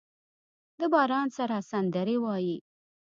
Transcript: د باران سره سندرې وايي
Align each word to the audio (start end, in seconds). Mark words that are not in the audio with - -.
د 0.79 0.81
باران 0.93 1.27
سره 1.37 1.55
سندرې 1.69 2.15
وايي 2.23 2.57